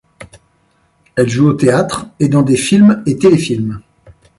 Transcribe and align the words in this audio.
Elle 1.15 1.29
joue 1.29 1.49
au 1.49 1.53
théâtre 1.53 2.07
et 2.19 2.27
dans 2.27 2.41
des 2.41 2.57
films 2.57 3.03
et 3.05 3.19
téléfilms. 3.19 3.83